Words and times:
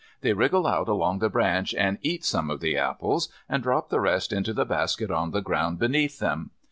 They 0.21 0.33
wriggle 0.33 0.65
out 0.65 0.87
along 0.87 1.19
the 1.19 1.29
branch 1.29 1.75
and 1.75 1.99
eat 2.01 2.25
some 2.25 2.49
of 2.49 2.59
the 2.59 2.75
apples 2.75 3.29
and 3.47 3.61
drop 3.61 3.89
the 3.89 3.99
rest 3.99 4.33
into 4.33 4.51
the 4.51 4.65
basket 4.65 5.11
on 5.11 5.29
the 5.29 5.41
ground 5.43 5.77
beneath 5.77 6.17
them. 6.17 6.49